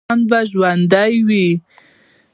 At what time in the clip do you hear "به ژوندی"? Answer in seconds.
0.29-1.13